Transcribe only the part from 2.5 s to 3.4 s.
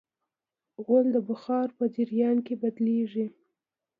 بدلېږي.